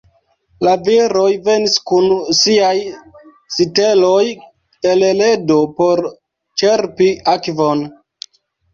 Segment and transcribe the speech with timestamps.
[0.67, 2.07] La viroj venis kun
[2.39, 2.73] siaj
[3.59, 4.25] siteloj
[4.95, 6.05] el ledo por
[6.65, 7.89] ĉerpi akvon.